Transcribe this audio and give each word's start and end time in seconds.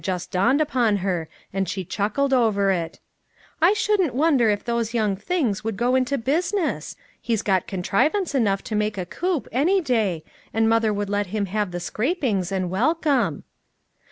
just 0.03 0.31
dawned 0.31 0.59
upon 0.59 0.97
her, 1.05 1.29
and 1.53 1.69
she 1.69 1.85
chuckled 1.85 2.33
over 2.33 2.71
it: 2.71 2.99
"I 3.61 3.73
shouldn't 3.73 4.15
wonder 4.15 4.49
if 4.49 4.63
those 4.65 4.95
young 4.95 5.15
things 5.15 5.63
would 5.63 5.77
go 5.77 5.93
into 5.93 6.17
business; 6.17 6.95
he's 7.21 7.43
got 7.43 7.67
contrivance 7.67 8.33
enough 8.33 8.63
to 8.63 8.75
make 8.75 8.97
a 8.97 9.05
coop, 9.05 9.47
any 9.51 9.79
day, 9.79 10.23
and 10.55 10.67
mother 10.67 10.91
would 10.91 11.11
let 11.11 11.31
them 11.31 11.45
have 11.45 11.69
the 11.69 11.79
scrapings, 11.79 12.51
and 12.51 12.71
welcome." 12.71 13.43